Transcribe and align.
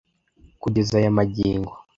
Kugeza 0.61 0.93
aya 0.99 1.09
magingo 1.17 1.71